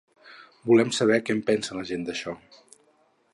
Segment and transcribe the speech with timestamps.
[0.69, 2.35] Volem saber que en pensa la gent, d’això.